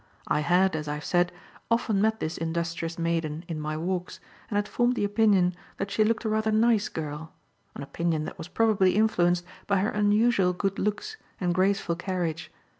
[0.27, 1.31] I had, as I have said,
[1.69, 6.03] often met this industrious maiden in my walks and had formed the opinion that she
[6.03, 7.33] looked a rather nice girl;
[7.75, 12.51] an opinion that was probably influenced by her unusual good looks and graceful carriage.